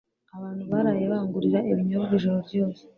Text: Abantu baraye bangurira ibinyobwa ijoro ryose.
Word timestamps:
Abantu 0.37 0.63
baraye 0.71 1.03
bangurira 1.11 1.59
ibinyobwa 1.71 2.13
ijoro 2.17 2.37
ryose. 2.47 2.81